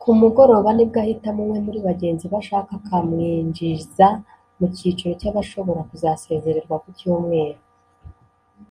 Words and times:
Ku 0.00 0.08
mugoroba 0.20 0.68
nibwo 0.72 0.98
ahitamo 1.04 1.40
umwe 1.44 1.58
muri 1.66 1.78
bagenzi 1.88 2.24
be 2.30 2.36
ashaka 2.42 2.70
akamwinjiza 2.78 4.06
mu 4.58 4.66
cyiciro 4.76 5.12
cy’abashobora 5.20 5.80
kuzasezererwa 5.90 6.76
ku 6.82 6.88
Cyumweru 6.98 7.60